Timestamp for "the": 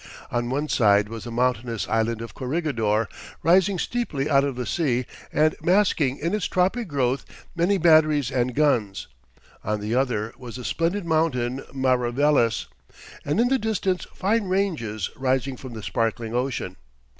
1.25-1.31, 4.55-4.65, 9.79-9.93, 10.55-10.65, 13.49-13.59, 15.73-15.83